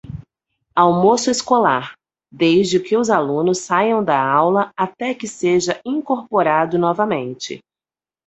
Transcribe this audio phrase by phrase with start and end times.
[0.75, 1.93] Almoço escolar:
[2.31, 7.61] desde que os alunos saiam da aula até que seja incorporado novamente.